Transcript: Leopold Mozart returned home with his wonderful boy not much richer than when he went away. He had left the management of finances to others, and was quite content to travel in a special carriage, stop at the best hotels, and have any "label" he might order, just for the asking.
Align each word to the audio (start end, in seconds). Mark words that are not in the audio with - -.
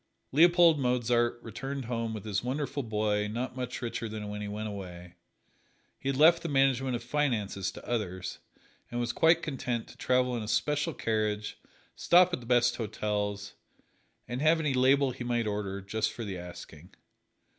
Leopold 0.31 0.79
Mozart 0.79 1.39
returned 1.43 1.85
home 1.85 2.11
with 2.11 2.25
his 2.25 2.43
wonderful 2.43 2.81
boy 2.81 3.27
not 3.27 3.55
much 3.55 3.83
richer 3.83 4.09
than 4.09 4.29
when 4.29 4.41
he 4.41 4.47
went 4.47 4.67
away. 4.67 5.13
He 5.99 6.09
had 6.09 6.17
left 6.17 6.41
the 6.41 6.49
management 6.49 6.95
of 6.95 7.03
finances 7.03 7.71
to 7.71 7.87
others, 7.87 8.39
and 8.89 8.99
was 8.99 9.13
quite 9.13 9.43
content 9.43 9.87
to 9.89 9.97
travel 9.97 10.35
in 10.35 10.41
a 10.41 10.47
special 10.47 10.95
carriage, 10.95 11.59
stop 11.95 12.33
at 12.33 12.39
the 12.39 12.47
best 12.47 12.77
hotels, 12.77 13.53
and 14.27 14.41
have 14.41 14.59
any 14.59 14.73
"label" 14.73 15.11
he 15.11 15.23
might 15.23 15.45
order, 15.45 15.81
just 15.81 16.11
for 16.11 16.23
the 16.25 16.35
asking. 16.39 16.95